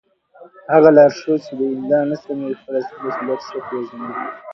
[0.73, 4.09] هغه لارښود چي املا نه سموي خپل اصلي مسولیت ښه پېژني.